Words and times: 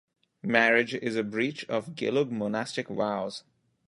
Marriage 0.41 0.95
is 0.95 1.15
a 1.15 1.21
breach 1.21 1.63
of 1.65 1.93
Gelug 1.93 2.31
monastic 2.31 2.87
vows. 2.87 3.43